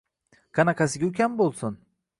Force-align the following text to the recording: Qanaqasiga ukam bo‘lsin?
Qanaqasiga 0.59 1.11
ukam 1.11 1.39
bo‘lsin? 1.45 1.79